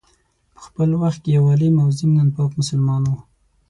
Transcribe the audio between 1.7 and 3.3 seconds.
او ضمناً پاک مسلمان وو.